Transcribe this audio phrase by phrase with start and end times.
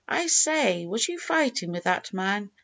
[0.07, 2.49] "I say, was you fightin' with that man?"